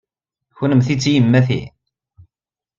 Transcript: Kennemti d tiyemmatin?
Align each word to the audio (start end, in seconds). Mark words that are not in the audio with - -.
Kennemti 0.57 0.95
d 0.95 0.99
tiyemmatin? 1.01 1.67